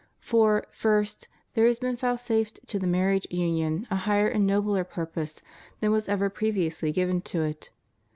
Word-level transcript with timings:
For, 0.17 0.65
first, 0.71 1.27
there 1.53 1.67
has 1.67 1.77
been 1.77 1.95
vouchsafed 1.95 2.61
to 2.69 2.79
the 2.79 2.87
marriage 2.87 3.27
union 3.29 3.85
a 3.91 3.97
higher 3.97 4.27
and 4.27 4.47
nobler 4.47 4.83
purpose 4.83 5.43
than 5.79 5.91
was 5.91 6.09
ever 6.09 6.27
previously 6.27 6.91
given 6.91 7.21
to 7.21 7.43
it. 7.43 7.69